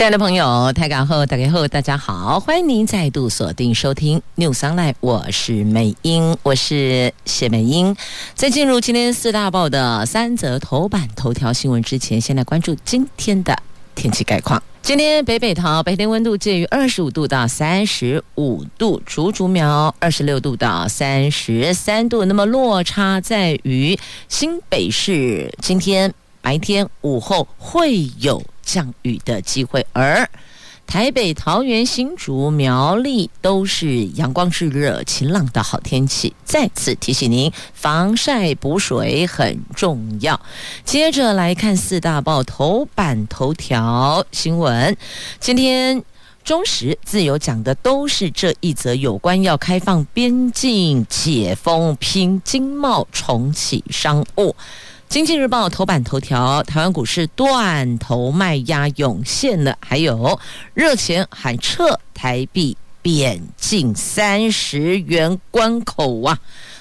[0.00, 7.94] 亲爱的朋友，台港后，打开后，大家好，欢迎您再度锁定收听 News Online，我是美英，我是谢美英。
[8.34, 13.54] 在进入今天四大报的三则头版头条新闻之前，先来关注今天的
[13.94, 14.62] 天气概况。
[14.80, 23.98] 今天北北桃白天温度介于二十五度到三十五度，竹竹苗二十六度到三十三度，那么落差在于
[24.30, 28.42] 新北市今天白天午后会有。
[28.62, 30.28] 降雨的机会，而
[30.86, 36.34] 台北、桃园、新竹、苗栗都是阳光炙热、晴朗的好天气。
[36.44, 40.40] 再次提醒您，防晒补水很重要。
[40.84, 44.96] 接着来看四大报头版头条新闻。
[45.38, 46.02] 今天
[46.42, 54.56] 中时自由讲的都是这一则有关要开放边境、解封、拼经贸、重启商务。
[55.10, 60.38] 经济日报头版头条：台湾股市断头卖压涌现了，还有
[60.72, 66.38] 热钱喊撤台币贬近三十元关口啊！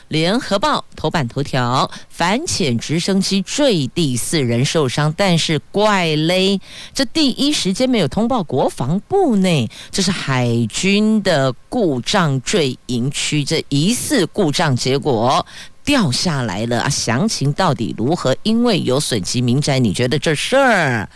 [0.10, 6.62] 联合报头版头条：反潜直升机坠地四人受伤，但是怪嘞，
[6.94, 15.44] 这第一时间没有通报国防部呢，这是海军的故障坠营区，这疑似故障结果。
[15.90, 16.88] 掉下来了啊！
[16.88, 18.38] 详情到底如何？
[18.44, 21.10] 因为有损及民宅，你觉得这事儿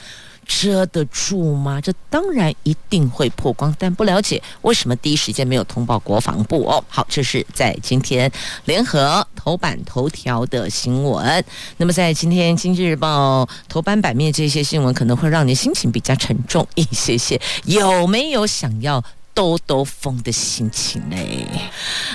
[0.47, 1.79] 遮得住吗？
[1.79, 6.83] 这当然一定会曝光，但不了解为什么第一时间没有通报国防部哦。
[6.89, 8.31] 好，这是在今天
[8.65, 11.45] 联合头版头条的新闻。
[11.77, 17.39] 那么在今天经济日报头版版面这些新闻，可能会让你心情比较沉重一些些。
[17.65, 19.03] 有没有想要？
[19.33, 21.47] 兜兜风的心情嘞，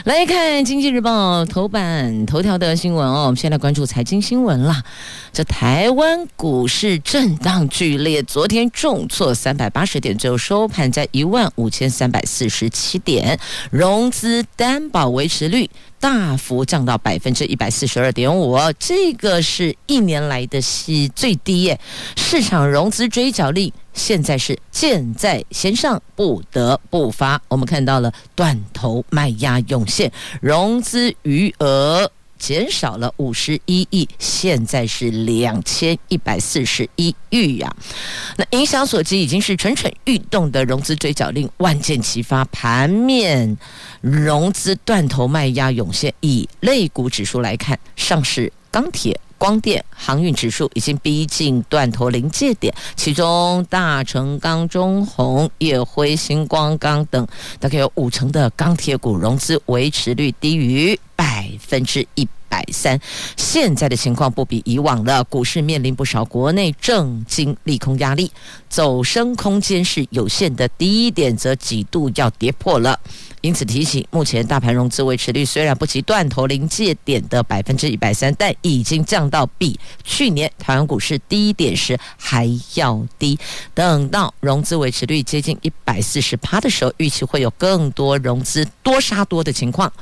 [0.05, 3.25] 来看《经济日报》头版头条的新闻哦。
[3.25, 4.83] 我们先来关注财经新闻啦。
[5.33, 13.39] 这台湾股市震荡剧烈，昨天重挫三百八十点，最后收盘在一万五千三百四十七点，
[13.71, 15.69] 融资担保维持率
[16.01, 21.81] 大幅降到百分之一百四十二点五，这个是一年来的是最低耶。
[22.17, 27.41] 市场融资追缴令现在是箭在弦上，不得不发。
[27.49, 37.75] 我们看到了断头卖压涌现，融资余额减少了五十一亿，现在是两千一百四十一亿呀。
[38.37, 43.57] 那影响所及，已经是蠢蠢欲动的融资追缴令万箭齐发，盘面
[44.01, 46.15] 融资断头卖压涌现。
[46.21, 49.21] 以类股指数来看，上市钢铁。
[49.39, 57.27] 光电、航运指数已经逼近断头临界点，其中大成钢、中红、夜辉、星光钢等
[57.59, 62.99] 大概有五成的钢铁股融资维持率低于百分之一百三。
[63.37, 68.31] 现在的情况不比以往了，股市面临不少国内政经利空压力，
[68.69, 72.99] 走升空间是有限的，低点则几度要跌破了。
[73.41, 83.39] 因此提醒，目前大盘融资维持率虽然不及断头临界点的百分之一百三，但已经降到比去年台湾股市低点时还要低。
[83.75, 89.93] 等到融资维持率接近一百四十趴的时候，预期会有更多融资多杀多的情况。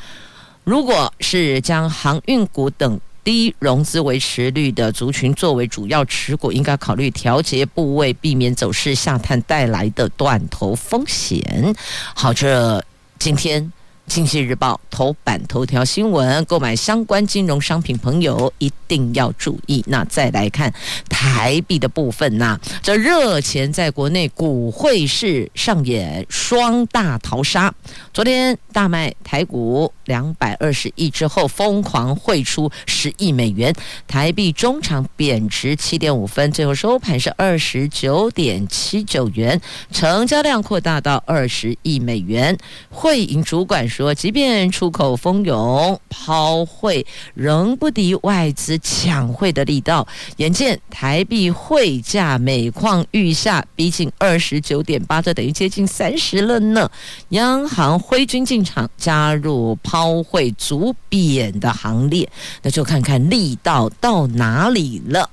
[0.66, 11.72] 如果是将航运股等低融资维持率的族群作为主要持股，应该考虑调节部位，避免走势下探带来的断头风险。
[12.16, 12.84] 好，这。
[13.16, 13.62] 今天。
[14.06, 19.84] 《经济日报》头版头条新闻，购买相关金融商品朋友一定要注意。
[19.89, 20.72] 那再来看
[21.09, 27.72] 台币的部分呐，这热钱在国内股汇市上演双大逃杀。
[28.12, 33.75] 昨天大卖台股两百二十亿之后，疯狂汇出十亿美元，
[34.06, 39.61] 台币中场贬值七点五分，最后收盘是二十九点七九元，
[39.91, 42.56] 成交量扩大到二十亿美元。
[42.88, 50.06] 汇银主管说，即便出口蜂拥抛汇，仍不敌外资抢汇的力道。
[50.37, 56.90] 眼见台币汇价每况愈下，逼近二十九点八，这等于接近三十了呢。
[57.31, 62.28] 央行挥军进场，加入抛汇逐贬的行列，
[62.60, 65.31] 那就看看力道到哪里了。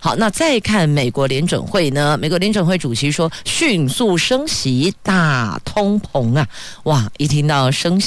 [0.00, 2.16] 好，那再看美国联准会呢？
[2.16, 6.48] 美国联准会主席说，迅速升息，打通膨啊！
[6.84, 8.05] 哇，一听到升息。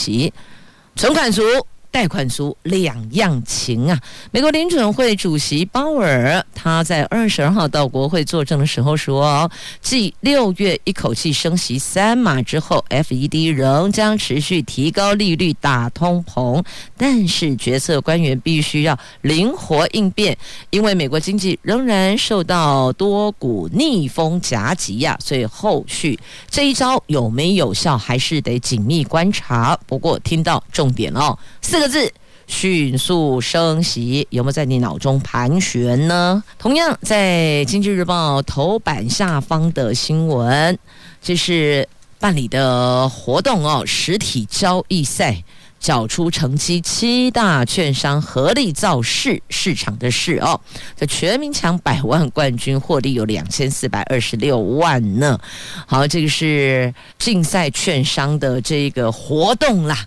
[0.95, 1.43] 存款族
[1.91, 3.99] 贷款族两样情啊！
[4.31, 9.49] 美国联准会主席鲍尔他在二十二号到国会作证的时候说，
[9.81, 16.63] 继六月一口气升息三码之后，FED 仍将持续提高利率打通膨，
[16.95, 20.37] 但是决策官员必须要灵活应变，
[20.69, 26.19] 因为美国经济仍然受到多股逆风夹击呀，所以后续
[26.49, 29.77] 这一招有没有效，还是得紧密观察。
[29.87, 32.11] 不过听到重点哦，四四个字：
[32.45, 36.43] 迅速升息，有没有在你脑中盘旋呢？
[36.57, 40.77] 同样，在《经济日报》头版下方的新闻，
[41.21, 41.87] 这是
[42.19, 45.41] 办理的活动哦，实体交易赛
[45.79, 50.59] 缴出成绩，七大券商合力造势，市场的事哦，
[50.97, 55.39] 这全民抢百万冠军，获利有两千四百二十六万呢。
[55.85, 60.05] 好，这个是竞赛券商的这个活动啦。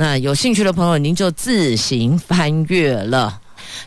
[0.00, 3.40] 那有兴趣的朋友，您就自行翻阅了。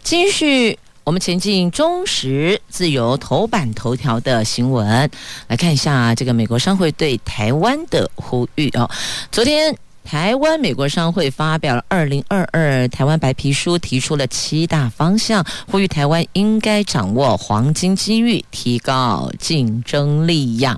[0.04, 5.10] 继续，我们前进中时自由头版头条的新闻，
[5.48, 8.92] 来看一下这个美国商会对台湾的呼吁哦。
[9.32, 9.74] 昨天，
[10.04, 15.42] 台湾美国商会发表了二零二二台湾白皮书，提出了七大方向，
[15.72, 20.78] 呼吁台湾应该掌握黄金机遇，提高竞争力呀。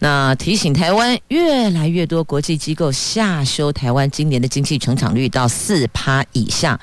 [0.00, 6.78] 那提醒台湾，越来越多国际机构下修台湾今年的经济成长率到四趴以下。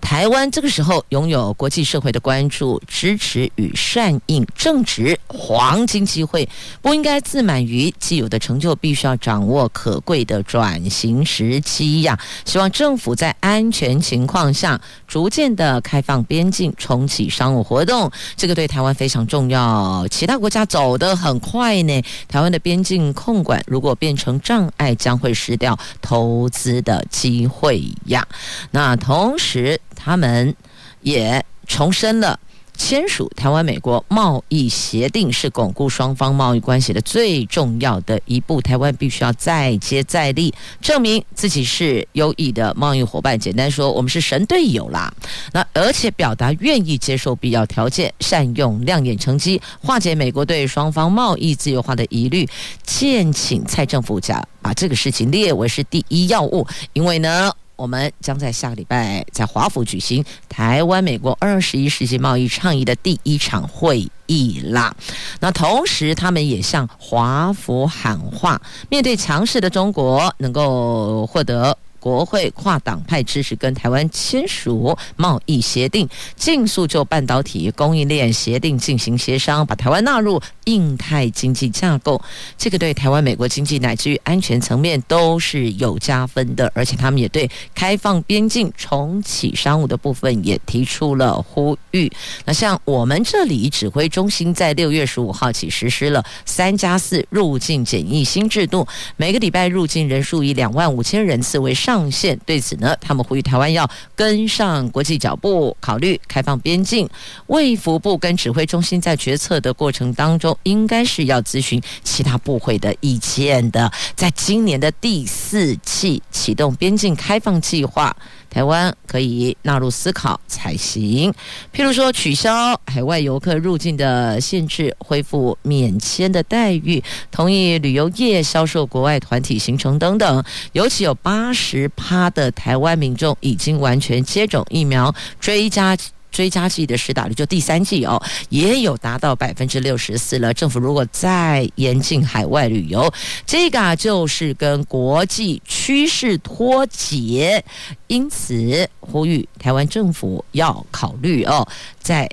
[0.00, 6.48] 台湾这个时候拥有国际社会的关注、支持与善意，正值黄金机会，
[6.80, 12.16] 不应该自满于既有的成就，必须要掌握可贵的转型时机呀！
[12.44, 20.06] 希望政府在安全情况下，逐渐的开放边境，重启商务活动，这个对台湾非常重要。
[20.08, 28.26] 其他国家走得很快呢，台湾的边境控管如果变成障碍，将会失掉投资的机会呀。
[28.70, 30.54] 那同时，他们
[31.00, 32.38] 也重申了，
[32.78, 38.62] 签署台湾美国贸易协定是巩固双方贸易关系的最重要的一步。
[38.62, 43.38] 台湾必须要再接再厉，证明自己是优异的贸易伙伴。
[43.38, 45.12] 简单说，我们是神队友啦。
[45.52, 52.48] 那而且表达愿意接受必要条件，善用亮眼成绩，化解美国对双方贸易自由化的疑虑。
[52.84, 57.52] 建请蔡政府讲，把这个事情列为是第一要务，因为呢。
[57.78, 64.92] 我们将在下个礼拜在华府举行台湾美国二十一世纪贸易倡议的第一场会议啦。
[65.38, 68.60] 那同时，他们也向华府喊话，
[68.90, 71.78] 面对强势的中国，能够获得。
[72.00, 82.20] 国会跨党派支持跟台湾签署贸易协定，尽速就半导体供应链协定进行协商，把台湾纳入印太经济架构。
[82.56, 86.70] 这个对台湾、美国经济乃至于安全层面都是有加分的。
[86.74, 92.10] 而且他们也对开放边境、重启商务的部分也提出了呼吁。
[92.44, 98.86] 那像我们这里指挥中心在六月十五号起实施了三加四入境检疫新制度，
[99.16, 102.38] 每个礼拜入境人数以两万五千人次为上限。
[102.44, 107.08] 对此呢，他们呼吁台湾要跟上国际脚步，考虑开放边境。
[107.46, 113.90] 卫福部跟指挥中心在决策的过程当中，应该是要咨询其他部会的意见的。
[114.14, 118.14] 在今年的第四季启动边境开放计划。
[118.50, 121.30] 台湾可以纳入思考才行，
[121.70, 130.42] 譬如说取消海外游客入境的限制，恢复免签的待遇，同意旅游业销售国外团体行程等等。
[130.72, 135.94] 尤其有八十趴的台湾民众已经完全接种疫苗，追加。
[136.30, 140.52] 追加剂的施打率就第三季哦，也有达到百分之六十四了。
[140.52, 143.10] 政府如果再严禁海外旅游，
[143.46, 147.64] 这个就是跟国际趋势脱节，
[148.08, 151.66] 因此呼吁台湾政府要考虑哦，
[151.98, 152.28] 在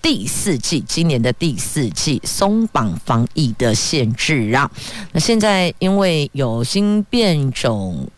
[0.00, 4.70] 第四季，今年的第四季松绑防疫的限制啊。
[5.12, 8.08] 那现在因为有新变种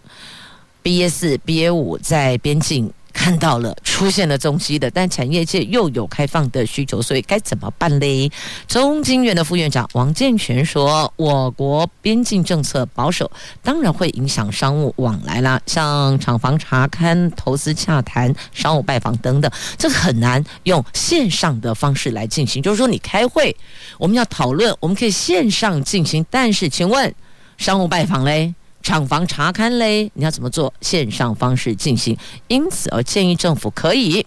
[0.82, 2.92] BA 四、BA 五在边境。
[3.14, 8.32] 看到了出现了踪迹的，但产业界又有开放的需求，所以该怎么办嘞？
[8.66, 13.30] 中经院的副院长王建全说：“我国边境政策保守，
[13.62, 22.62] 当然会影响商务往来啦，像厂房查勘、投资洽谈、商务拜访等等，这很难用线上的方式来进行。
[22.62, 23.54] 就是说，你开会，
[23.98, 27.14] 我们要讨论，我们可以线上进行，但是请问
[27.58, 30.72] 商务拜访嘞？”厂房查勘嘞，你要怎么做？
[30.80, 32.16] 线上方式进行，
[32.48, 34.26] 因此而建议政府可以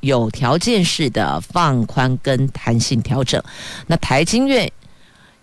[0.00, 3.42] 有条件式的放宽跟弹性调整。
[3.86, 4.70] 那台经院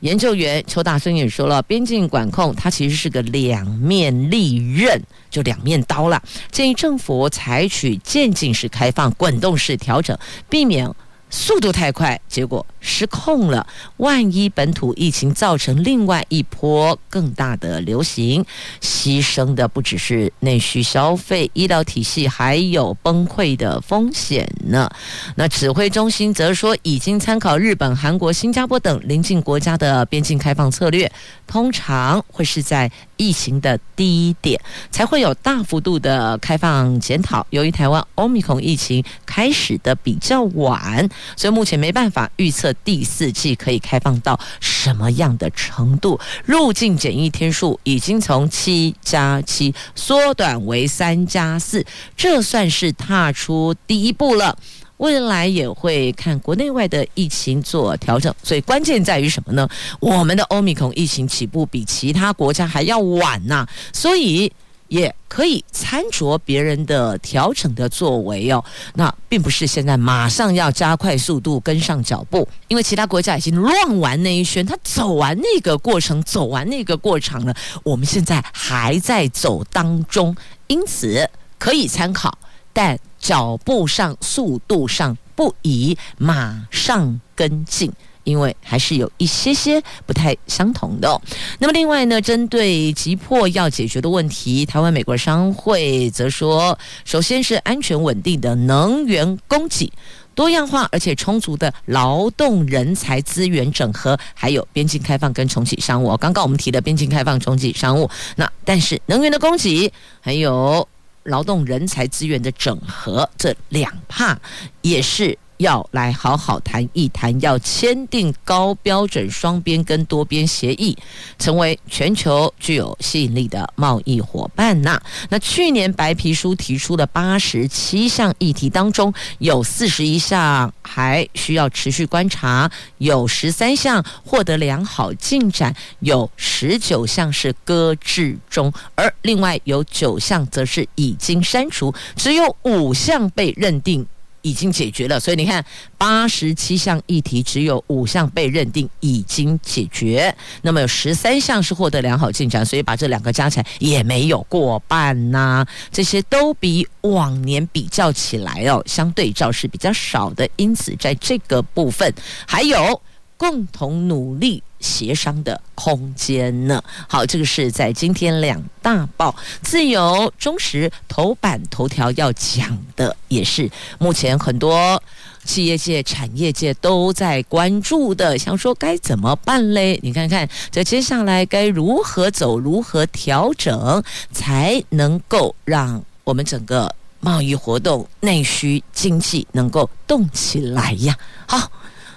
[0.02, 6.22] 研究员邱大孙也说了，边境管控它其实是个两面利刃，就两面刀了。
[6.52, 10.18] 建议政府采取渐进式开放、滚动式调整，
[10.50, 10.90] 避免。
[11.32, 13.68] 速度太快，结果失控了。
[13.98, 18.46] 万一本土疫情造成另外一波更大的流行，
[18.82, 24.90] 牺牲的不只是内需消费、医疗体系，还有崩溃的风险呢。
[25.36, 31.12] 那指挥中心则说，已经参考日本、韩国、新加坡等邻近国家的边境开放策略，
[31.46, 34.60] 通常会是在疫情的低点
[34.92, 37.46] 才会有大幅度的开放检讨。
[37.50, 41.10] 由于台湾欧米孔疫情开始的比较晚。
[41.36, 46.20] 所以目前没办法预测第四季可以开放到什么样的程度。
[46.46, 51.86] 入境检疫天数已经从七加七缩短为三加四，
[52.16, 54.58] 这算是踏出第一步了。
[54.98, 58.34] 未来也会看国内外的疫情做调整。
[58.44, 59.68] 所以关键在于什么呢？
[60.00, 64.52] 我们的欧米孔疫情起步比其他国家还要晚呐，所以。
[64.90, 68.64] 也可以参酌别人的调整的作为哦，
[68.96, 80.36] 那并不是现在马上要加快速度跟上脚步，因为其他国家已经乱完那一圈，他走完那个过程，走完那个过程了，我们现在还在走当中，
[80.68, 82.38] 因此可以参考，
[82.74, 87.92] 但脚步上、速度上不宜马上跟进。
[88.30, 91.20] 因为还是有一些些不太相同的。
[91.58, 99.92] 那么另外呢，针对急迫要解决的问题，台湾美国商会则说，首先是安全稳定的能源供给、
[100.36, 106.16] 多样化而且充足的劳动人才资源整合，还有边境开放跟重启商务。
[106.18, 110.88] 刚刚我们提的边境开放、重启商务，那但是能源的供给还有
[111.24, 114.40] 劳动人才资源的整合，这两怕
[114.82, 115.38] 也是。
[115.60, 120.98] 要来好好谈一谈，要签订高标准双边跟多边协议，
[121.38, 125.00] 成为全球具有吸引力的贸易伙伴呐。
[125.30, 144.08] 那去年白皮书提出的八十七项议题当中，有四十一项还需要持续观察，有十三项获得良好进展，有十九项是搁置中，而另外有九项则是已经删除，只有五项被认定。
[144.42, 145.64] 已经解决了，所以你看，
[145.98, 162.14] 八十七项议题只有五项被认定已经解决，那么有十三项是获得良好进展，所以把这两个加起来也没有过半呐、这些都比往年比较起来哦，相对照是比较少的，因此在这个部分
[162.48, 163.02] 还有
[163.38, 164.64] 共同努力。
[164.80, 166.82] 协商的空间呢？
[167.08, 175.02] 好，这个是在今天两大报自由、中时头版头条要讲的，也是目前很多
[175.44, 180.00] 企业界、产业界都在关注的，想说该怎么办嘞？
[180.02, 191.18] 你看看，这接下来该如何走，如何调整，才能够让我们整个贸易活动、内需经济能够动起来呀？
[191.48, 191.72] 好，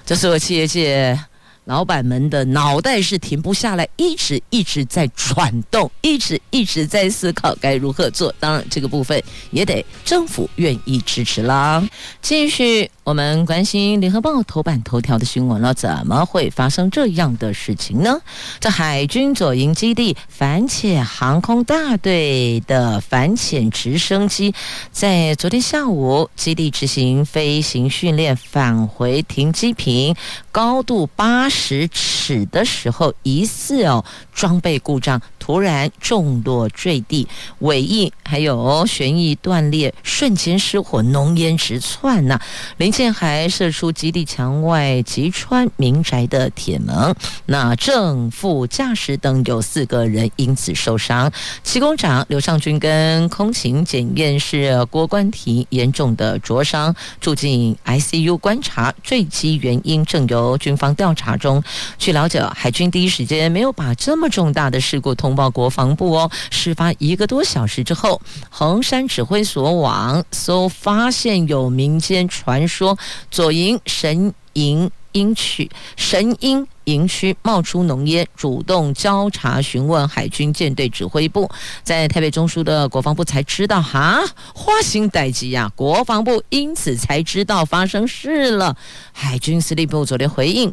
[0.07, 1.19] 这是我企业界。
[1.65, 8.35] 老板们的脑袋是停不下来，一直一直在转动，一直一直在思考该如何做。
[8.41, 11.83] 当然，这个部分也得政府愿意支持啦。
[12.21, 12.91] 继续。
[13.05, 18.17] 我们关心联合报头版头条的新闻了，怎么会发生这样的事情呢？
[18.61, 24.55] 这海军左营基地反潜航空大队的反潜直升机，
[24.93, 30.15] 在昨天下午基地执行飞行训练，返回停机坪
[30.53, 35.21] 高度八十尺的时候，疑似哦装备故障。
[35.39, 37.27] 突然重落坠地，
[37.59, 42.41] 尾翼还有旋翼断裂，瞬间失火，浓烟直窜呐！
[42.77, 47.13] 零件还射出基地墙外，击穿民宅的铁门。
[47.47, 51.33] 那正副驾驶等有四个人因此受伤。
[51.65, 61.63] 机工长刘尚军跟空勤检验室郭冠廷严重的灼伤，住进 ICU 观察，坠机原因正由军方调查中。
[61.99, 72.97] 据了解，海军第一时间没有把这么重大的事故通报国防部哦，事发一个多小时之后，横山指挥所网搜发现有民间传说
[73.31, 81.49] 左营神营营区神鹰营区冒出浓烟，主动交查询问海军舰队指挥部，
[81.83, 84.21] 在台北中枢的国防部才知道哈，
[84.55, 88.77] 花心待机呀，国防部因此才知道发生事了。
[89.13, 90.73] 海军司令部昨天回应，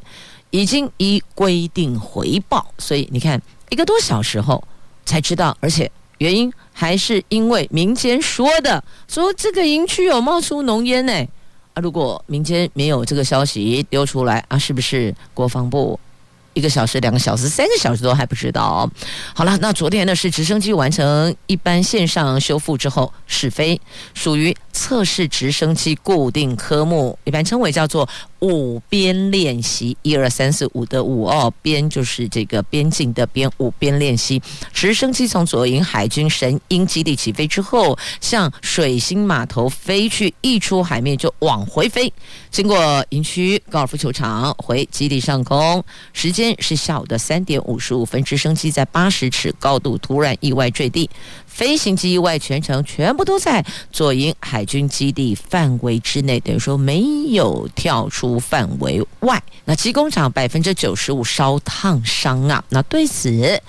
[0.51, 3.41] 已经依规定回报，所以你看。
[3.71, 4.63] 一个多小时后
[5.05, 11.13] 才知道，而且原因还是因为民间说的，说这个营区有冒出浓烟呢。
[11.75, 15.99] 啊，如果民间没有这个消息丢出来啊，是不是国防部
[16.55, 18.89] 一个小时、两个小时、三个小时都还不知道。
[19.35, 23.79] 好了，那昨天呢是直升机完成一般线上修复之后试飞，
[24.15, 28.09] 属于测试直升机固定科目，一般称为叫做
[28.41, 34.41] 五边练习，一二三四五的五哦，边就是这个边境的边，五边练习。
[34.73, 42.11] 直升机从左营海军神鹰基地起飞之后，向水星码头飞去，一出海面就往回飞，
[42.49, 51.09] 经过营区高尔夫球场回基地上空，时间是下午的三点五十五分，直升机在八十尺高度突然意外坠地，
[51.49, 57.01] 飞行机意外全程全部都在左营海军基地范围之内，等于说没
[57.31, 59.41] 有跳出范围外。
[59.65, 63.61] 那机工厂百分之九十五烧烫伤啊，那对此。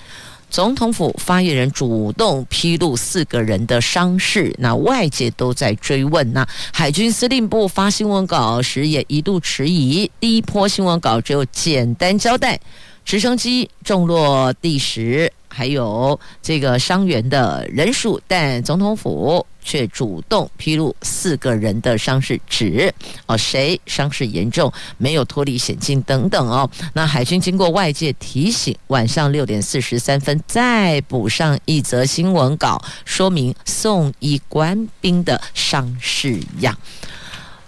[0.49, 6.33] 总统府发言人主动披露四个人的伤势，那外界都在追问。
[6.33, 12.59] 那海军司令部发新闻稿时也一度迟疑，第一波新闻稿只有简单交代
[13.05, 15.31] 直升机重落地时。
[15.53, 22.91] 还有这个伤员的人数，但总统府却主动披露四个人的伤势，指
[23.25, 26.69] 哦谁伤势严重，没有脱离险境等等哦。
[26.93, 36.75] 那海军经过外界提醒，晚上六点四十三分再补上一则新闻稿，说明送医官兵的伤势样。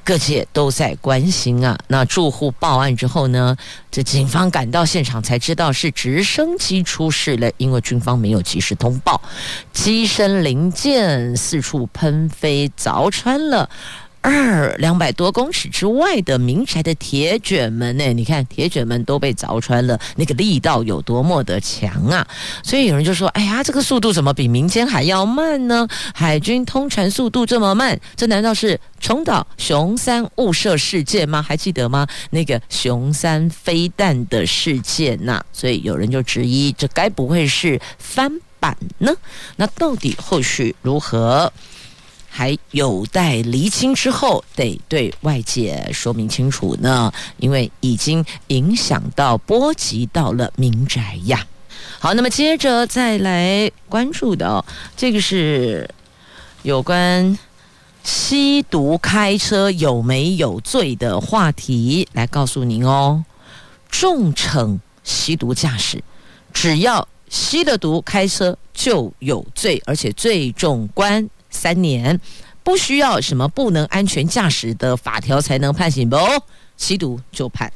[0.03, 1.77] 各界都在关心啊。
[1.87, 3.55] 那住户报案之后呢，
[3.89, 9.21] 这警方赶到现场才知道是直升机出事了，因为军方没有及时通报，
[9.71, 13.69] 机身零件四处喷飞，凿穿了。
[14.23, 18.13] 二两百多公尺之外的民宅的铁卷门呢？
[18.13, 22.25] 你看铁卷门都被凿穿了，那个力道有多么的强啊！
[22.63, 25.85] 所以有人就说：“哎呀，这个速度怎么比民间还要慢呢？
[26.15, 31.41] 海军通传速度这么慢，这难道是重蹈雄三误射事件吗？
[31.41, 32.07] 还记得吗？
[32.29, 39.13] 那个雄三飞弹的事件呐、所以有人就质疑，这该不会是翻版呢？
[39.57, 41.51] 那到底后续如何？”
[42.35, 51.45] 还有待厘清之后，得对外界说明清楚呢，因为已经影响到、波及到了民宅呀。
[51.99, 54.65] 好，那么接着再来关注的，
[54.97, 55.87] 这个是
[56.63, 57.37] 有关
[58.03, 63.23] 吸毒开车有没有罪的话题，来告诉您哦。
[63.91, 66.03] 重惩吸毒驾驶，
[66.51, 71.29] 只要吸了毒开车就有罪，而且最重关。
[71.53, 72.19] 三年，
[72.63, 76.17] 不需要什么不能安全驾驶的法条才能判刑不？
[76.75, 77.71] 吸毒就判，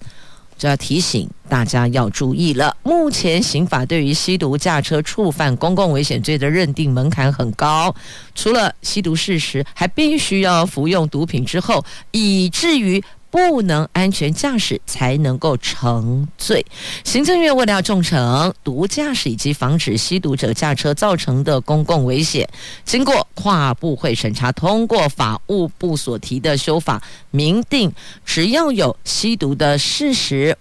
[0.58, 2.76] 就要提醒大家要注意了。
[2.84, 7.96] 目前刑法对于吸毒驾车触犯公共危险罪的认定门槛很高，
[8.34, 13.02] 除了吸毒事实，还必须要服用毒品之后，以至于。
[13.30, 16.66] 不能安全驾驶才能够成罪。
[17.04, 22.48] 行政院为了要重惩毒驾驶以及防止吸毒者驾车造成的公共危险，
[22.86, 27.94] 经过跨部会审查通过法务部所提的修法，明定
[28.26, 30.58] 只要有吸毒的事实，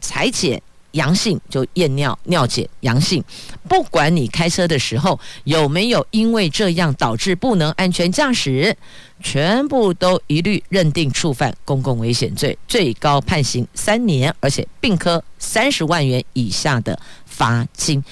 [0.00, 0.62] 裁减。
[0.98, 3.24] 阳性就验尿，尿检阳性，
[3.68, 8.76] 不管你开车的时候有没有因为这样导致不能安全驾驶，
[9.22, 18.02] 全部都一律认定触犯公共危险罪，最高判刑三年，而且并科三十万元以下的罚金。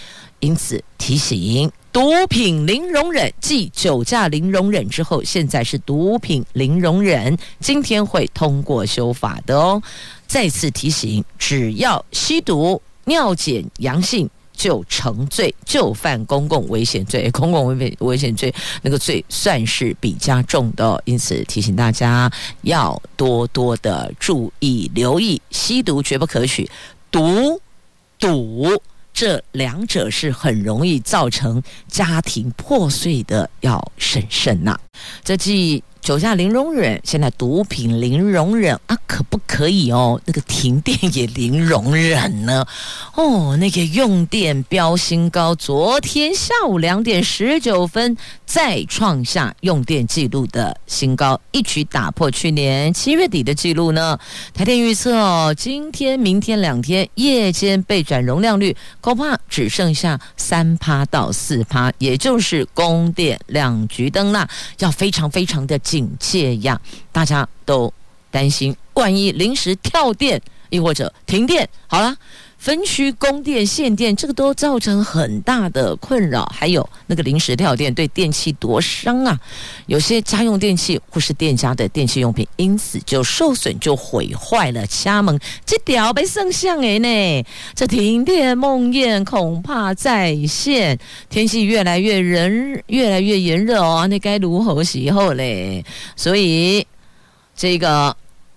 [0.41, 9.83] 因此提醒：毒品零容忍，继酒驾零容忍之后，现在是毒品零容忍，今天会通过修法的哦。
[10.27, 17.31] 再次提醒，只要吸毒、尿检阳性就成罪，就犯公共危险罪。
[17.31, 22.31] 公共危险危险罪那个罪算是比较重的，因此提醒大家
[22.61, 26.71] 要多多的注意、留意，吸毒绝不可取，
[27.11, 27.59] 毒
[28.19, 28.79] 赌
[29.17, 34.79] 这两者是很容易造成家庭破碎的，要审慎呐。
[35.25, 35.83] 这既。
[36.07, 40.21] 酒驾零容忍，现在毒品零容忍啊，可不可以哦？
[40.25, 42.65] 那个停电也零容忍呢？
[43.17, 54.17] 哦，那个用电飙新高，昨天下午两点十九分再创下用电记录的新高，一举打破去年七月底的记录呢。
[54.55, 65.96] 台电预测哦，今天、明天两天夜间备转容量率恐怕只剩下三趴到四趴，也就是供电两橘灯啦，要非常非常的紧。
[65.97, 66.79] 警戒呀，
[67.11, 67.91] 大家都
[68.31, 72.15] 担心，万一临时跳电，亦或者停电，好了，
[72.59, 76.45] 分区供电限电，这个都造成很大的困扰。
[76.53, 79.39] 还有那个临时跳电，对电器多伤啊！
[79.87, 85.39] 有些家用电器或是店家的电器用品，因此就受损，就毁坏了家门。
[85.65, 90.99] 这条被圣像哎呢，这停电梦魇恐怕再现。
[91.29, 95.85] 天气越来越人越来越炎热哦，那该如何是好嘞？
[96.17, 96.85] 所以
[97.55, 98.17] 这个。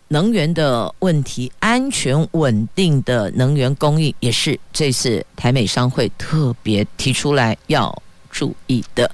[0.10, 7.96] 能源的问题，安全稳定的能源供应，也是这次台美商会特别提出来要
[8.32, 9.10] 注意的。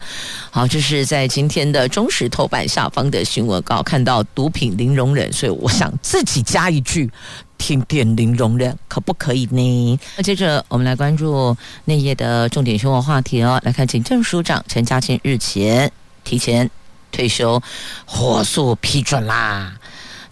[0.50, 7.12] 好，这是在今天的中时头版下方的新闻稿看到毒品零容忍，所以我想自己加一句：
[7.58, 10.00] 停电零容忍，可不可以呢？
[10.16, 15.92] 那接着我们来关注内页的重点新闻话题哦，来看警政署长陈嘉青日前
[16.24, 16.70] 提前
[17.12, 17.62] 退休，
[18.06, 19.74] 火速批准啦。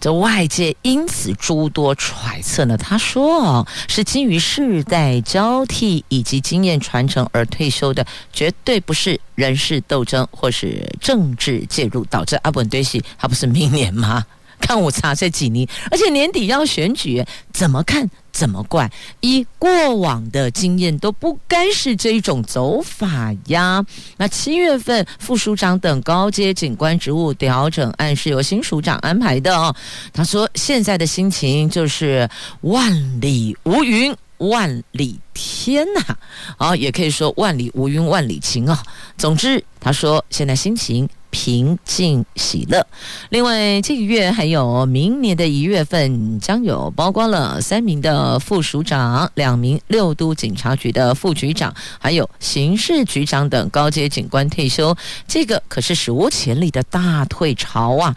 [0.04, 2.76] 这外界因此诸多揣测呢。
[2.76, 14.26] 他说：“是基于世代交替以及经验传承而退休的，绝对不是人事斗争或是政治介入导致阿本堆西，他不是明年吗？
[14.66, 18.90] 看我查这几年，而且年底要选举，怎么看？”怎么怪？
[19.20, 23.80] 以过往的经验都不该是这种走法呀。
[24.16, 29.72] 那七月份副署长等高阶警官职务调整案是由新署长安排的哦。
[30.12, 32.28] 他说现在的心情就是
[32.62, 36.16] 万里无云万里天呐，
[36.56, 38.82] 啊，也可以说万里无云万里晴啊。
[39.16, 41.08] 总之，他说现在心情。
[41.34, 42.86] 平静喜乐。
[43.30, 54.96] 另外，这个月还有明年的一月份，将有包括了三名的副署长、两名六都警察局的副局长，还有刑事局长等高阶警官退休。
[55.26, 58.14] 这个可是史无前例的大退潮啊！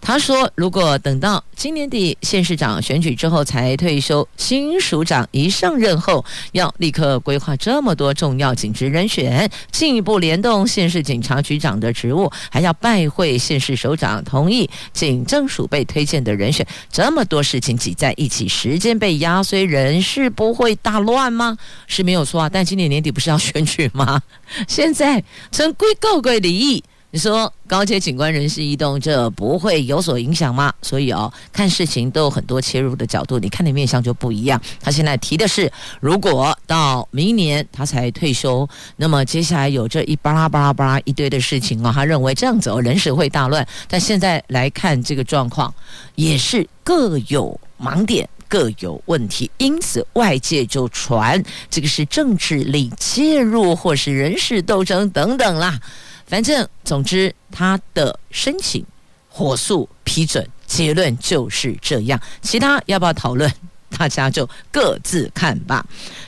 [0.00, 21.58] 他说：“如果等到今年底县市长选举之后才退休，新署长一上任后，要立刻规划这么多重要警职人选，进一步联动县市警察局长的职务，还要拜会县市首长同意警政署被推荐的人选，这么多事情挤在一起，时间被压缩，人事不会大乱吗？
[21.86, 24.22] 是没有错啊，但今年年底不是要选举吗？
[24.66, 30.70] 现在成归告归离异。”你说高阶警官人事异动，这不会有所影响吗？
[30.82, 34.60] 所以哦，看事情都有很多切入的角度，你看的面相就不一样。
[34.78, 43.66] 他现在提的是，如果到明年他才退休，那么接下来有这一巴拉巴拉巴拉一堆的事情、哦，他认为这样子哦，人事会大乱。
[43.88, 45.72] 但现在来看这个状况，
[46.14, 55.80] 也是各有盲点，各有问题，因此外界就传这个是政治力介入，或是人事斗争等等啦。
[56.28, 58.84] 反正，总之，他的申请
[59.30, 62.20] 火速批准，结论就是这样。
[62.42, 63.50] 其他要不要讨论？
[63.96, 65.84] 大家就各自看吧。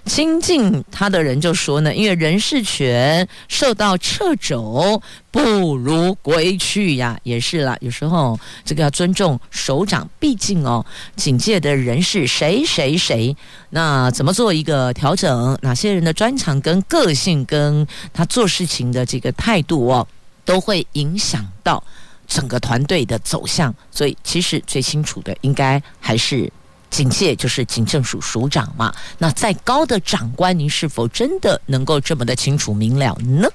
[0.07, 7.18] 亲近他的人就说呢，因为人事权受到掣肘，不如归去呀。
[7.23, 10.85] 也是啦，有时候这个要尊重首长，毕竟哦，
[11.16, 13.37] 警界的人事谁谁谁，
[13.68, 15.57] 那怎么做一个调整？
[15.62, 20.07] 哪些人的专长跟个性，跟他做事情的这个态度哦，
[20.44, 21.83] 都会影响到
[22.27, 23.73] 整个团队的走向。
[23.90, 26.51] 所以，其实最清楚的应该还是。
[26.90, 33.48] 警界就是警政署署长嘛，那再高的长官，您是否真的能够这么的清楚明了呢？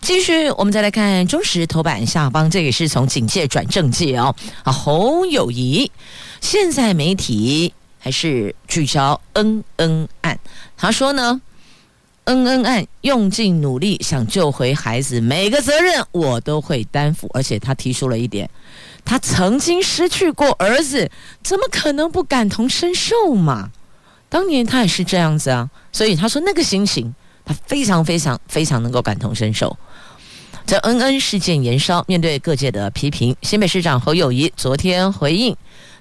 [0.00, 4.34] 继续，我们再来看中时头版下方，这也是从警界转政界哦。
[4.62, 5.90] 啊，侯友谊，
[6.40, 10.38] 现在媒体还是聚焦恩恩案，
[10.76, 11.40] 他说呢，
[12.24, 18.48] 恩恩案用尽努力想救回孩子，每个责任我都会担负，而且他提出了一点。
[19.06, 21.10] 他曾经失去过儿子，
[21.42, 23.70] 怎么可能不感同身受嘛？
[24.28, 27.14] 当年他也是这样子啊，所以他说那个心情，
[27.44, 29.78] 他非常非常非常能够感同身受。
[30.66, 35.56] 这恩恩事件延烧，面对各界的批评，新北市长侯友谊昨天回应：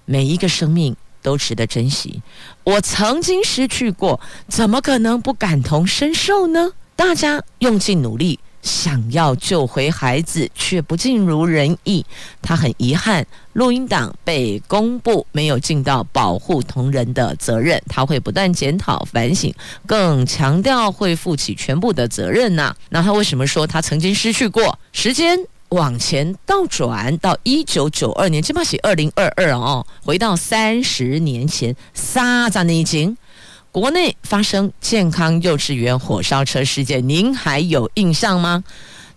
[0.05, 2.23] 每一个生命都值得珍惜。
[2.63, 6.71] 我曾经失去过，怎么可能不感同身受呢？
[6.95, 8.39] 大家用尽努力。
[8.65, 12.03] 想要救回孩子，却不尽如人意。
[12.41, 17.79] 他很遗憾，录音档被公布，没有尽到保护同仁的责任。
[17.87, 19.53] 他会不断检讨反省，
[19.85, 24.77] 更强调会负起全部的责任呐、那他为什么说他曾经失去过？
[24.91, 25.37] 时间
[25.69, 33.15] 往前倒转到一九九二年，这把是二零二二哦，回到三十年前，三十年前。
[33.75, 38.63] 国内发生健康幼稚园火烧车事件，您还有印象吗？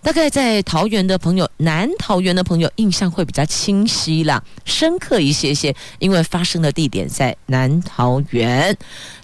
[0.02, 8.76] 大概在桃园的朋友，南桃园的朋友印象会比较清晰啦，深刻一些些，因为发生的地点在南桃园。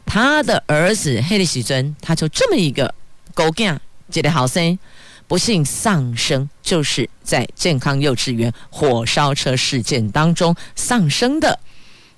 [0.07, 2.94] 他的儿子黑利喜尊，他就这么一个
[3.35, 4.79] 狗干，杰得好生，
[5.27, 11.59] 不幸丧生，就是在健康幼稚园火烧车事件当中丧生的。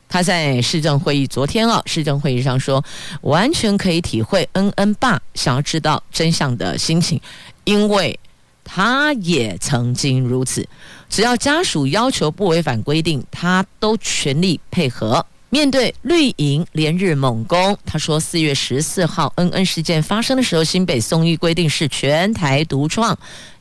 [0.09, 2.83] 他在市政会议昨天啊，市政会议上说，
[3.23, 7.21] 完全可以体会恩恩爸想要知道真相的心情，
[7.65, 8.19] 因为
[8.65, 10.67] 他也曾经如此。
[11.09, 15.25] 只要家属要求不违反规定，他都全力配合。
[15.49, 23.17] 面对绿营连日猛攻，他说四月十四号恩恩事件发生的时候，新北松医规定是全台独创。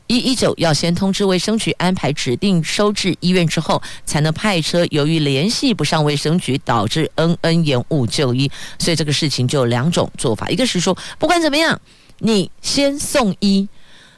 [0.06, 4.86] 一一九要先通知卫生局安排指定收治医院之后，才能派车。
[4.90, 8.50] 由于联系不上卫生局，导致恩恩延误就医。
[8.78, 11.80] 所以这个事情就有两种做法：一个是说，不管怎么样，
[12.18, 13.68] 你先送医。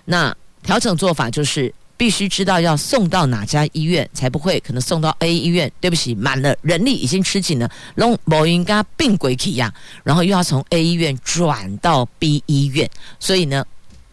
[0.04, 1.74] 那调整做法就是。
[1.98, 5.68] 必须知道要送到哪家医院，才不会可能送到 A 医院。
[5.80, 9.74] 对不起，满了，人力已经吃紧了，拢无应该病鬼起呀。
[10.04, 13.64] 然后又要从 A 医院转到 B 医院，所以呢，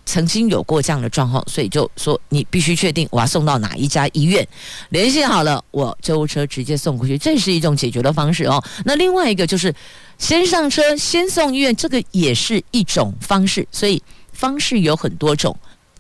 [0.06, 4.48] 曾经有过这样的状况，所以就说你必须确定我要送到哪一家医院，
[4.90, 8.64] 联系好了，我救护车直接送过去，这是一种解决的方式哦。
[8.86, 9.74] 那另外一个就是
[10.18, 15.58] 先上车先送医院，这个也是一种方式，所以方式有很多种。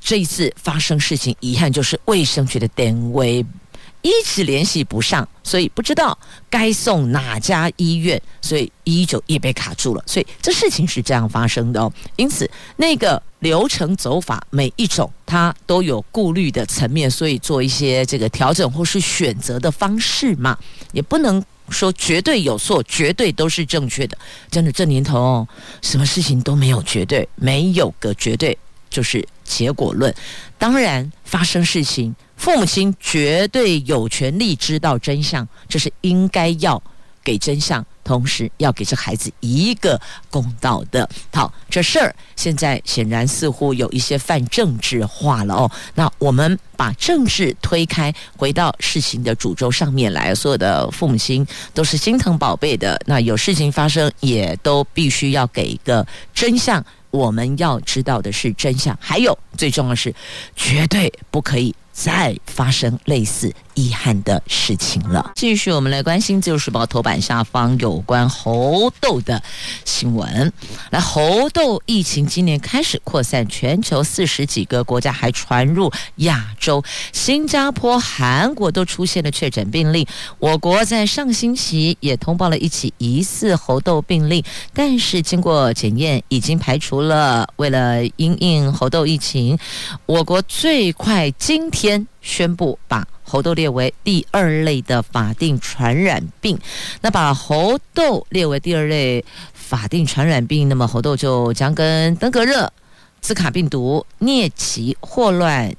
[0.08, 3.44] 这一次发生事情，遗憾就是卫生局的单位
[4.06, 6.15] 一直联系不上，所以不知道
[6.48, 10.04] 该送哪家医院，所以一一九也被卡住了。
[10.06, 11.91] 所以这事情是这样发生的哦。
[12.15, 20.56] 因此，那个流程走法每一种它都有顾虑的层面，所以做一些这个调整或是选择的方式嘛，
[20.91, 24.15] 也不能说绝对有错，绝对都是正确的。
[24.52, 25.48] 真的，这年头哦，
[25.82, 28.56] 什么事情都没有绝对，没有个绝对。
[28.88, 30.13] 就是结果论，
[30.58, 36.82] 当然发生事情，父母亲绝对有权利知道真相，这是应该要
[37.24, 41.10] 给真相，同时要给这孩子一个公道的。
[41.34, 45.71] 好，这事儿现在显然似乎有一些泛政治化了哦。
[45.95, 53.02] 那我们把政治推开，回到事情的主轴上面来，所有的父母亲都是心疼宝贝的。
[53.08, 56.86] 那有事情发生，也都必须要给一个真相。
[57.10, 60.13] 我们要知道的是真相，还有最重要的是，
[60.54, 65.31] 绝对不可以再发生类似遗憾的事情了。
[65.36, 69.41] 继续，我们来关心《自由时报》头版下方有关猴痘的
[69.86, 70.51] 新闻。
[70.91, 80.05] 来，猴痘疫情今年开始扩散全球四十几个国家，还传入亚洲，新加坡、韩国都出现了确诊病例。
[80.38, 87.47] 我国在上星期也通报了一起疑似猴痘病例，但是经过检验，已经排除了。
[87.55, 89.58] 为了因应猴痘疫情，
[90.05, 91.85] 我国最快今天
[92.21, 96.58] 宣布把猴痘列为第二类的法定传染病。
[97.02, 102.71] 那把猴痘列为第二类法定传染病，那么猴痘就将跟登革热、
[103.21, 105.74] 兹卡病毒、疟疾、霍乱、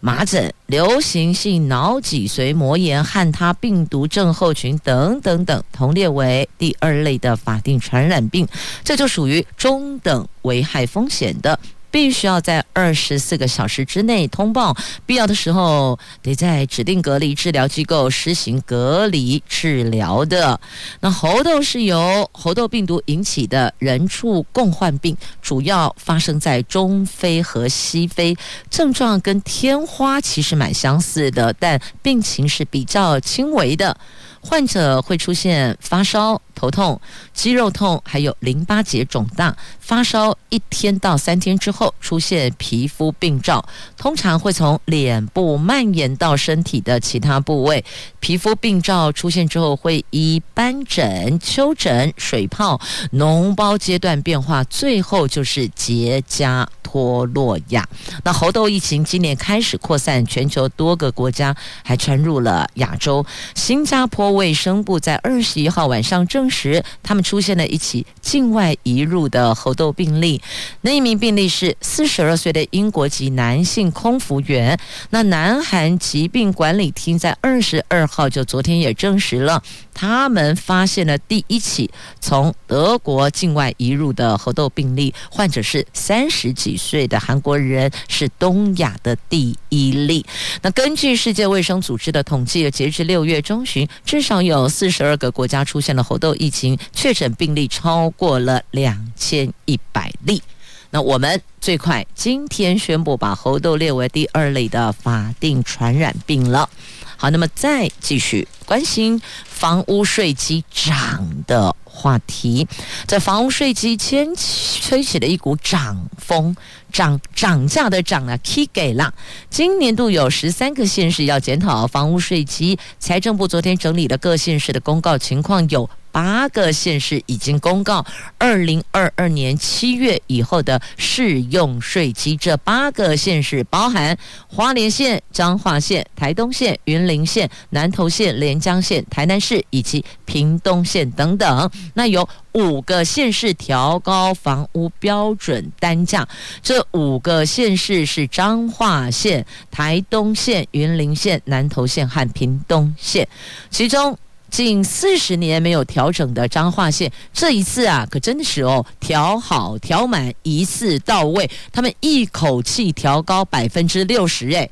[0.00, 8.46] 麻疹、流行性脑脊髓膜炎、汉他病毒症候群等等等同列为第二类的法定传染病，
[8.82, 11.58] 这就属于中等危害风险的。
[11.94, 14.76] 必须要在二十四个小时之内通报，
[15.06, 20.58] 必要的时候得在指定隔离治疗机构实行隔离治疗的。
[20.98, 28.36] 那猴痘是由猴痘病毒引起的人畜共患病，主要发生在中非和西非，
[28.68, 33.96] 症状跟天花其实蛮相似的，但病情是比较轻微的。
[34.44, 37.00] 患者会出现发烧、头痛、
[37.32, 39.56] 肌肉痛，还有淋巴结肿大。
[39.80, 47.84] 发烧一天到三天之后，出现皮肤病灶，通常会从脸部蔓延到身体的其他部位。
[48.20, 52.80] 皮肤病灶出现之后，会以斑疹、丘疹、水泡、
[53.12, 57.86] 脓包阶段变化，最后就是结痂脱落亚。
[58.22, 63.24] 那猴痘疫情今年开始扩散全球多个国家，还传入了亚洲。
[63.54, 70.40] 新加坡卫生部在二十一号晚上证实，他们出现了一起境外移入的猴痘病例。
[70.82, 74.78] 那一名病例是四十二岁的英国籍男性空服员。
[75.10, 79.62] 那南韩疾病管理厅在二十二号就昨天也证实了，
[79.94, 90.26] 他们发现了第一起从德国境外移入的猴痘病例，患者是三十几岁的韩国人，是东亚的第一例。
[90.62, 100.42] 那根据世界卫生组织的统计，截至六月中旬，至少有四十二个国家出现了猴痘疫情，确诊病例超过了两千一百例。
[100.90, 106.68] 那我们最快今天宣布把猴痘列为第二类的法定传染病了。
[107.16, 112.66] 好，那么再继续关心房屋税基涨的话题，
[113.06, 116.54] 在房屋税基掀起吹起了一股涨风，
[116.92, 119.14] 涨涨价的涨啊，K 给了。
[119.48, 125.88] 今年度有十三个县市要检讨房屋税基，财政部昨天整理了各县市的公告情况有。
[126.14, 128.06] 八个县市已经公告，
[128.38, 132.36] 二零二二年七月以后的适用税基。
[132.36, 141.68] 这八个县市包含花莲县、彰化县、台东县、云林县、南投县、连江县、台南市以及屏东县等等。
[141.94, 146.28] 那有五个县市调高房屋标准单价，
[146.62, 153.26] 这五个县市是彰化县、台东县、云林县、南投县和屏东县，
[153.68, 154.16] 其中。
[154.62, 161.50] 近四十年没有调整的彰化县，这一次啊，可真是哦，调好调满，一次到位。
[161.72, 164.70] 他们一口气调高百分之六十，哎，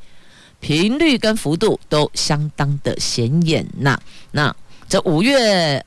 [0.60, 4.00] 频率跟幅度都相当的显眼呐。
[4.30, 4.54] 那
[4.88, 5.84] 这五月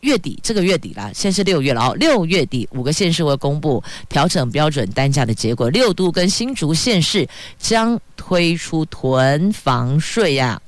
[0.00, 1.94] 月底，这个月底啦，现在是六月了哦。
[1.94, 5.70] 六月底，五个县市会公布调整标准单价的结果。
[5.70, 10.60] 六都跟新竹县市将推出囤房税呀。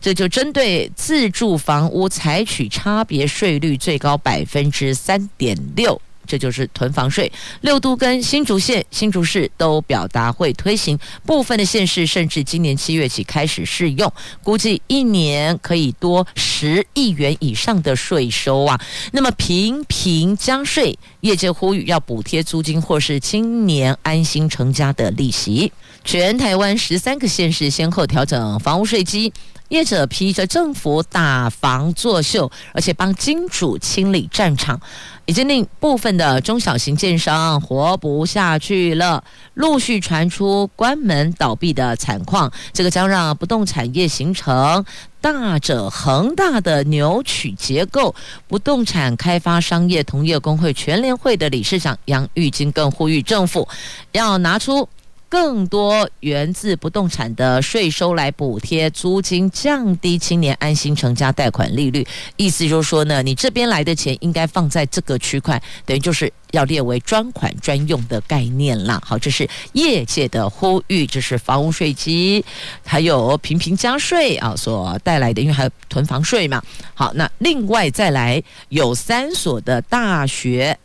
[0.00, 7.30] 这就针对自住房屋采取差别税率最高百分之三点六，这就是囤房税。
[7.60, 14.10] 六都跟新竹县、新竹市都表达会推行，部分的县市甚至今年七月起开始试用，
[14.42, 18.80] 估计一年可以多十亿元以上的税收啊。
[19.12, 25.70] 那么频频加税，业界呼吁要补贴租金或是青年安心成家的利息。
[26.02, 29.30] 全台湾十三个县市先后调整房屋税基。
[29.70, 34.80] 业者批着政府打房作秀，而且帮金主清理战场，
[35.26, 39.22] 已经令部分的中小型建商活不下去了，
[39.54, 42.52] 陆续传出关门倒闭的惨况。
[42.72, 44.84] 这个将让不动产业形成
[45.20, 48.12] 大者恒大的扭曲结构。
[48.48, 53.68] 不动产开发商业同业公会全联会的理事长杨玉金更呼吁政府
[54.10, 54.88] 要拿出。
[55.30, 62.04] 更多源自不动产的税收来补贴租金，降低青年安心成家贷款利率。
[62.36, 69.00] 意思就是说呢，你这边来的钱应该放在这个区块，等于就是要列为专款专用的概念啦。
[69.06, 72.44] 好，这是业界的呼吁，这是房屋税基，
[72.84, 76.60] 还有频频加税啊所带来的，因为还有囤房税嘛。
[76.92, 80.76] 好，那另外再来有三所的大学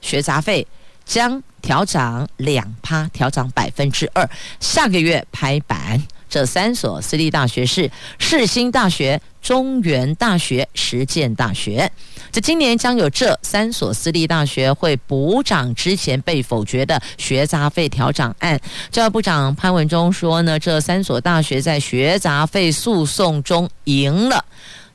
[0.00, 0.66] 学杂费
[1.04, 1.40] 将。
[1.62, 4.28] 调涨两趴，调涨百分之二。
[4.60, 11.90] 下个月拍板，这三所私立大学是世新大学、中原大学、实践大学。
[12.30, 18.58] 这今年将有这三所私立大学会补涨之前被否决的学杂费调涨案。
[18.90, 24.44] 教育部长潘文忠说呢，这三所大学在学杂费诉讼中赢了。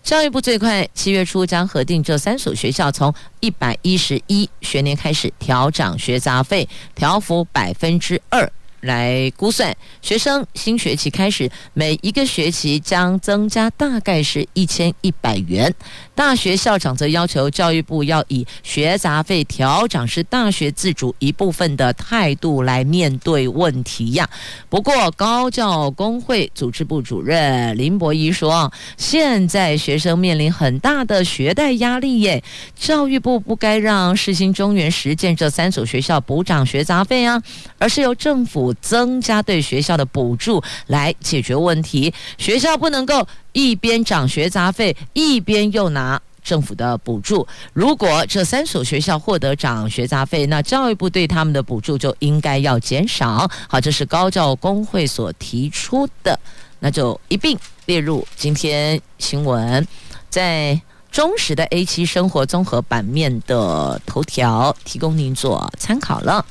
[0.08, 6.66] 教育部最快七月初将核定这三所学校从一百一十一学年开始调涨学杂费，
[6.96, 8.50] 调幅百分之二。
[8.80, 15.76] 来估算，学生新学期开始每一个学期将增加大概是一千一百元。
[16.18, 24.28] 大学校长则要求教育部要以学杂费调整是大学自主一部分的态度来面对问题呀。
[24.68, 32.44] 不过高教工会组织部主任林博仪说，现在学生面临很大的学贷压力耶，
[32.76, 37.40] 教育部不该让世新、中原、实践这三所学校补涨学杂费啊，
[37.78, 38.74] 而是由政府。
[38.82, 47.48] 增加对学校的补助来解决问题，学校不能够一边涨学杂费，一边又拿政府的补助。
[47.74, 53.50] 如果这三所学校获得涨学杂费，那教育部对他们的补助就应该要减少。
[53.68, 56.40] 好，这是高教工会所提出的，
[56.82, 59.88] 那就一并列入今天新闻，
[60.30, 60.80] 在
[61.12, 66.46] 中时的 A7 生活综合版面的头条，提供您做参考了。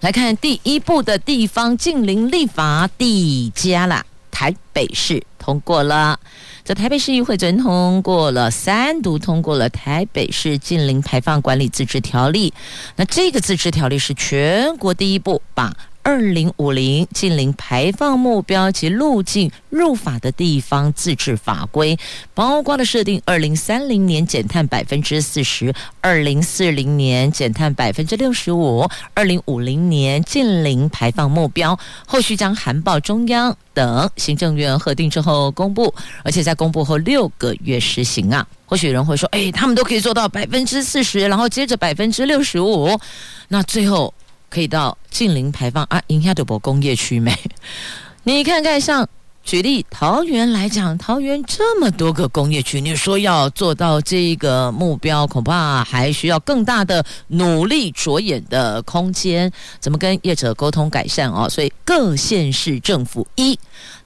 [0.00, 6.20] 来看第一步的地方近邻立法递加了，台北市通过了，
[6.64, 12.54] 这台北市议会昨天通过了三读通过了台北市近零排放管理自治条例，
[12.94, 15.76] 那这个自治条例是全国第一部把。
[16.04, 21.98] 二零五零近零排放目标及路径入法的地方自治法规，
[22.32, 35.94] 包括了设定二零三零年减碳百分之四十，二零四零年减碳百分之六十五，二零五零年近零排放目标，后续将函报中央等行政院核定之后公布，
[36.24, 38.44] 而且在公布后六个月实行啊。
[38.66, 42.98] 或许有人会说，哎，他们都可以做到百分之四十，然后接着百分之六十五，
[43.46, 44.12] 那最后。
[44.50, 47.38] 可以到近零排放啊，，inhabitable 工业区没？
[48.24, 49.06] 你看看像。
[49.48, 59.50] 举例桃园来讲，桃园这么多个工业区，你说要做到这个目标，恐怕还需要更大的努力着眼的空间。
[59.80, 61.48] 怎么跟业者沟通改善哦？
[61.48, 63.58] 所以各县市政府一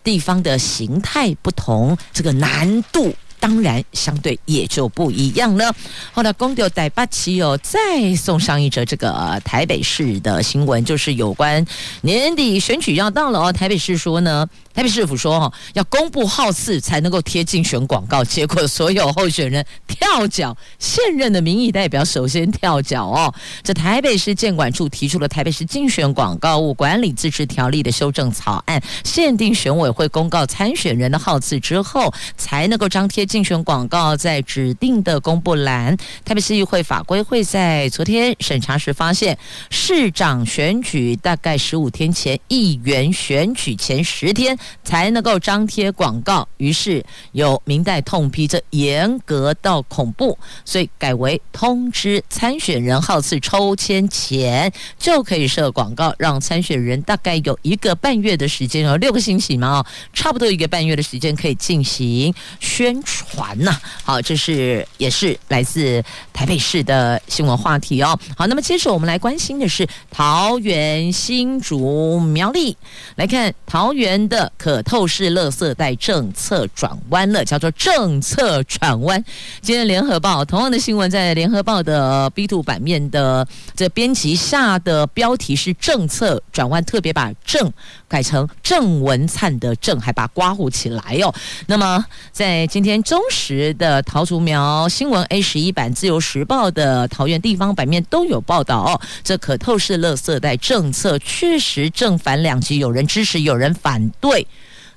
[0.05, 3.13] 地方的形态不同，这个难度。
[3.41, 5.75] 当然，相对也就不一样了。
[6.13, 11.67] 后来，公调台北市哦，再送上一则这个台北市的新闻，就是有关
[12.03, 13.53] 年底选举要到了哦。
[13.53, 14.49] 台北市说呢。
[14.75, 23.33] 台北市府说：“哈，要公布号次才能够贴竞选广告。”结果所有候选人跳脚，现任的民意代表首先跳脚哦。
[23.63, 35.95] 这台北市建管处提出了台北市竞选广告物管理自治条例的修正草案，限定选委会公告参选人的号次之后，才能够张贴竞选广告在指定的公布栏。
[36.25, 39.37] 台北市议会法规会在昨天审查时发现，
[39.69, 44.59] 市长选举大概十五天前，议员选举前十天。
[44.85, 63.77] 才能够张贴广告，于是有明代痛批这严格到恐怖，所以改为通知参选人号次抽签前就可以设广告，让参选人大概有一个半月的时间哦，六个星期嘛哦，差不多一个半月的时间可以进行宣传呐。
[64.05, 66.03] 好，这是也是来自
[66.33, 68.19] 台北市的新闻话题哦。
[68.37, 72.77] 好，那么接着我们来关心的是桃园、新竹、苗栗，
[73.17, 74.52] 来看桃园的。
[74.57, 79.23] 可透视乐色带政策转弯了，叫做政策转弯。
[79.61, 87.73] 今天联合报同样的新闻在联合报的 B two 版面的这编辑下的标题是政策转弯，特别把政
[88.13, 91.35] 改成郑文灿的郑，还把刮胡起来哦。
[91.67, 99.01] 那么在今天中时的桃竹苗新闻 A 十一版、自由时报的桃园地方版面都有报道哦。
[99.25, 104.47] 这可透视垃圾袋政策确实正反两极，有人支持，有人反对。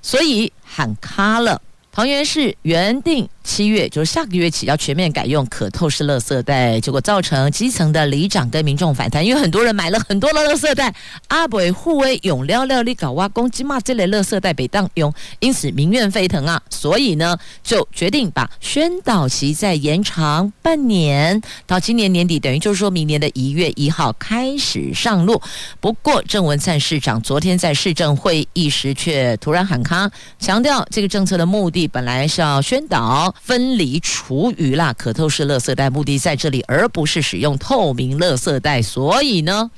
[0.02, 1.62] 所以喊卡了。
[1.94, 10.94] 桃园市原定七月，就是下个月起要全面改用可透视垃圾袋，结果造成基层的里长跟民众反弹，因为很多人买了很多的垃圾袋，
[11.28, 25.40] 阿北护卫用料料里搞挖公鸡嘛，这类垃圾袋被当用，因此民怨沸腾啊，所以呢就决定把宣导期再延长半年，到今年年底，等于就是说明年的一月一号开始上路。
[25.80, 31.88] 不过郑文灿市长昨天在市政会议时却突然喊卡，强调这个政策的目的。
[31.88, 38.82] 本来是要宣导分离厨余啦，可透视垃圾袋目的在这里，而不是使用透明垃圾袋。
[38.82, 39.70] 所以呢，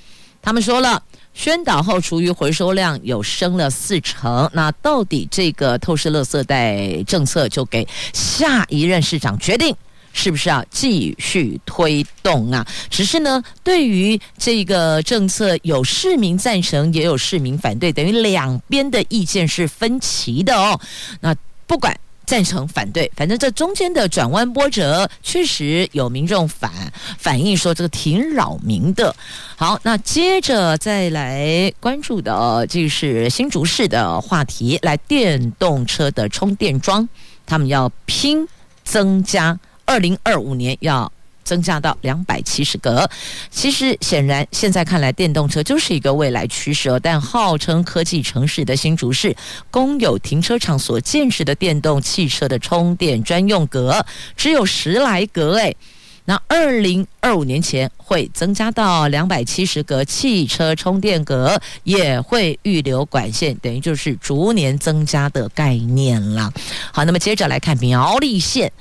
[0.42, 1.04] 他们说了，
[1.34, 4.50] 宣导后厨余回收量有升了四成。
[4.54, 9.76] 那到底这个透视垃圾袋政策就给下一任市长决定，
[10.14, 12.66] 是不是要继续推动啊？
[12.90, 20.80] 只是呢，对于这个政策，有市民赞成，也有市民反对，等于两边的意见是分歧的哦。
[21.20, 21.36] 那
[21.68, 21.96] 不管
[22.28, 26.72] 赞成反对，反正这中间的转弯波折，确实有民众反
[27.18, 29.16] 反映说这个挺扰民的。
[29.56, 37.08] 好，那接着再来关注的，就是新竹市的话题，来电动车的充电桩，
[37.46, 38.46] 他们要拼
[38.84, 41.12] 增加，二零二五年要。
[41.48, 43.10] 增加到两百七十个。
[43.50, 47.00] 其实显然，现在看来，电动车就是一个未来趋势。
[47.02, 49.34] 但号称科技城市的新竹市
[49.72, 55.76] 公有停车场所建设的电动汽车的充电专用格只有十来格，诶，
[56.26, 66.52] 那二零二五年前会增加到两百七十个汽车充电格，也会预留管线，等于就是逐年增加的概念了。
[66.92, 68.72] 好，那么接着来看苗栗县。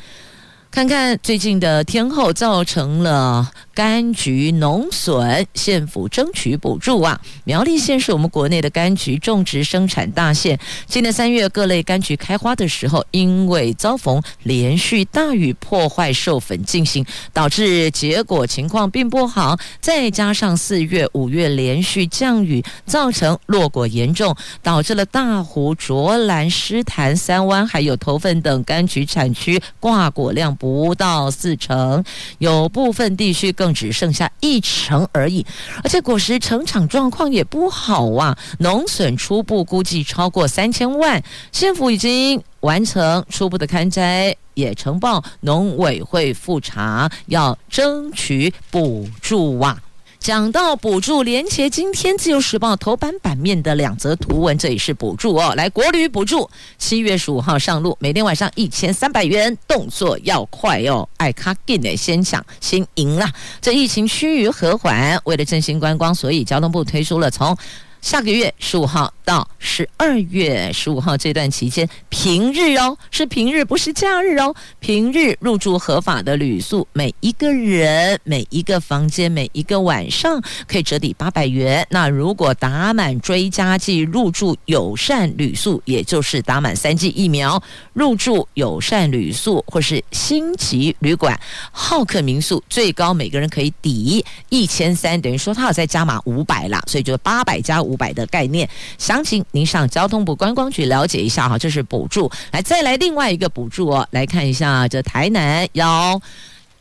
[0.70, 7.18] 看看最近的天候，造成了柑橘农损，县府争取补助啊！
[7.44, 10.58] 苗栗县是我们国内的柑橘种植生产大县。
[10.86, 19.58] 今年三月各类柑橘开花的时候，因为遭逢连续大雨破坏授粉进行，导致结果情况并不好。
[19.80, 30.96] 再加上四月、五月连续降雨，造成落果严重，导致了大湖、卓兰、诗坛、三湾还有头份等柑橘产区挂果量不。
[30.96, 32.02] 到四成，
[32.38, 35.44] 有部分地区更只剩下一成而已，
[35.84, 49.76] 而且果实成长状况也不好啊，农损初步估计超过三千万，县府已经完成初步的勘摘，也呈报农委会复查，要争取补助啊。
[50.18, 55.54] 讲到补助，连接今天《自由时报》头版版面的两则图文，这也是补助哦。
[55.56, 56.48] 来，国旅补助
[56.78, 61.08] 七月十五号上路，每天晚上一千三百元，动作要快哦。
[61.18, 63.30] 爱卡给的先抢先赢啦。
[63.60, 67.56] 这疫情趋于和缓，为了振兴观光，所以交通部推出了从
[68.00, 69.12] 下个月十五号。
[69.26, 74.54] 到十二月十五号这段期间，平日哦，是平日，不是假日哦。
[74.78, 81.84] 平日入住合法的旅宿，每一个人、每一个房间、每一个晚上可以折抵八百元。
[81.90, 87.60] 那如果打满追加剂入住友善旅宿，也就是打满三剂疫苗
[87.94, 91.36] 入住友善旅宿或是星级旅馆、
[91.72, 98.68] 好客民宿，最高每个人可以抵一千三，等于说他要再加码五百啦，所以就八百加五百的概念。
[98.98, 102.30] 详情您上交通部观光局了解一下哈，这是补助。
[102.50, 106.20] 来，再来另外一个补助哦，来看一下这台南要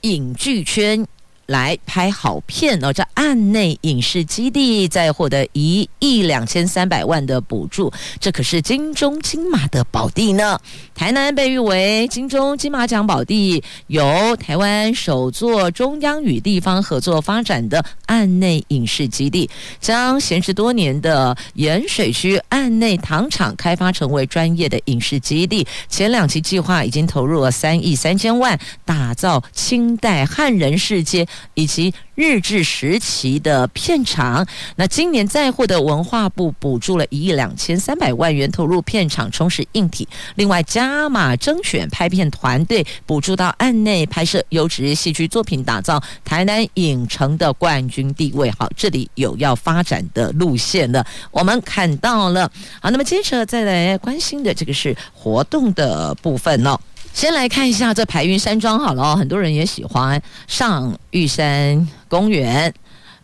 [0.01, 1.06] 影剧圈。
[1.48, 2.91] 来拍好片哦！
[2.91, 10.60] 这岸内影视基地再获得一亿两千三百万的补助，这可是金钟金马的宝地呢。
[10.96, 25.68] 台南被誉为金钟金马奖宝地，由台湾首座中央与地方合作发展的岸内影视基地，将闲置多年的盐水区岸内糖厂开发成为专业的影视基地。
[25.89, 31.28] 前两期计划已经投入了三亿三千万，打造清代汉人世界。
[31.54, 40.08] 以及日治时期的片场，那今年再获得文化部补助了一亿两千三百万元，投入片场充实硬体。
[40.36, 48.50] 另外加码征选拍片团队，补助到案内拍摄优质戏剧作品，打造台南影城的冠军地位。
[48.52, 52.50] 好，这里有要发展的路线了，我们看到了。
[52.82, 56.80] 好，那么接着再来关心的这个是活动的部分哦。
[57.16, 62.74] 先来看一下这排云山庄好了哦，很多人也喜欢上玉山公园。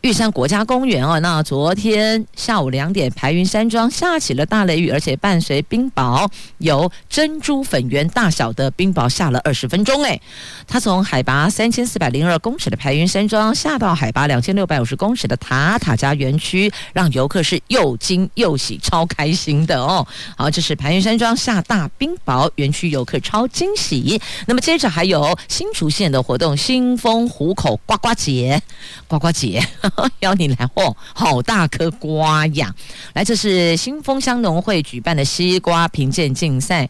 [0.01, 6.27] 玉山国家公园哦，那昨天下午两点，排云山庄下起了大雷雨，而且伴随冰雹，
[6.57, 10.01] 有珍珠粉圆大小的冰雹下了二十分钟。
[10.01, 10.19] 哎，
[10.67, 20.07] 它从海拔三千四百零二公尺的排云山庄下到海拔两千六百五十公尺的塔塔加园区，让游客是又惊又喜，超开心的哦。
[20.35, 24.19] 好，这是排云山庄下大冰雹，园区游客超惊喜。
[24.47, 28.59] 那么接着还有新竹县的活动，新丰湖口呱呱节，
[29.07, 29.63] 呱呱节。
[30.19, 32.73] 邀你来哦，好大颗瓜呀！
[33.13, 36.89] 来，这是新丰乡农会举办的西瓜评鉴竞赛。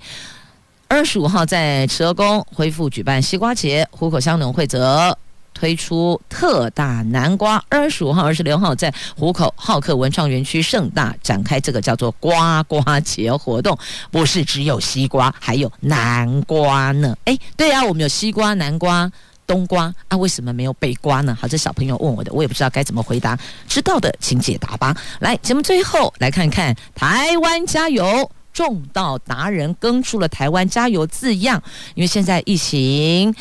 [0.88, 5.18] 二十五号在慈鹅宫恢复举办西瓜节，湖口乡农会则
[5.54, 7.64] 推出特大南瓜。
[7.70, 13.78] 二十五号、二十六号在湖口好客文创园区盛大展开这个叫做瓜瓜节活动。
[14.12, 17.16] 不是只有西瓜，还有南瓜呢。
[17.24, 19.10] 哎，对啊，我们有西瓜、南瓜。
[19.52, 21.38] 冬瓜啊，为什么没有被瓜呢？
[21.38, 23.38] 好，这小朋友问我的，我也不知道该怎么回答。
[23.68, 24.96] 知道的请解答吧。
[25.20, 31.62] 来，节目最后来看看台湾加油，种稻达人更出了台湾加油字样，
[31.96, 33.36] 因为现在疫情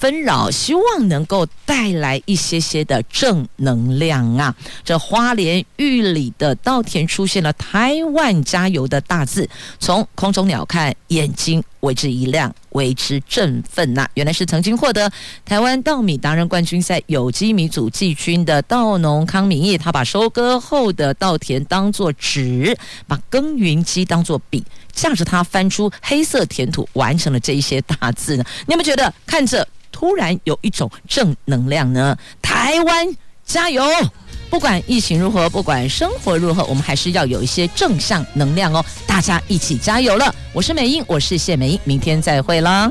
[0.00, 4.56] 纷扰，希望能够带来一些些的正能量啊！
[4.82, 9.46] 这花莲玉里的稻田出现了“台湾加油”的大字，
[9.78, 14.08] 从空中鸟看，眼睛为之一亮，为之振奋呐！
[14.14, 15.12] 原来是曾经获得
[15.44, 22.74] 台湾稻米达人冠军赛有机米组季军的稻农康明义，他把收割后的稻田当作纸，
[23.06, 28.44] 把耕耘机当作笔，架着它翻出黑色田土，完成了这一些大字呢？
[28.66, 29.68] 你有没有觉得看着？
[30.00, 33.06] 突然有一种正能量呢，台湾
[33.44, 33.84] 加油！
[34.48, 38.82] 不管疫情如何，不管生活如何，我们还是要有一些正向能量哦。
[39.06, 40.34] 大家一起加油了！
[40.54, 42.90] 我是美英，我是谢美英，明天再会啦。